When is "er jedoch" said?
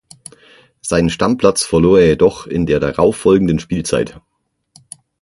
1.99-2.47